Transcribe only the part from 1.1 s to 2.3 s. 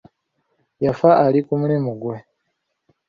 ali ku mulimu gwe.